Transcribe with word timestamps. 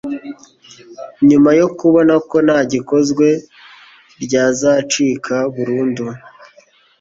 nyuma 1.29 1.49
yo 1.59 1.67
kubona 1.79 2.13
ko 2.29 2.37
nta 2.45 2.59
gikozwe 2.71 3.27
ryazacika 4.23 5.35
burundu. 5.53 6.05